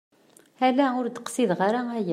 Ala 0.67 0.85
ur 0.99 1.05
d-qsideɣ 1.07 1.59
ara 1.67 1.81
aya! 1.97 2.09